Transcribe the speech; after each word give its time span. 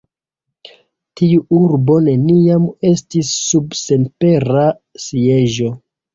Tiu 1.19 1.43
urbo 1.57 1.97
neniam 2.05 2.65
estis 2.93 3.35
sub 3.43 3.77
senpera 3.83 4.67
sieĝo. 5.07 5.71